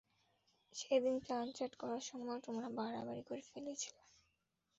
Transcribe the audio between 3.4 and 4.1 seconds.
ফেলেছিলে।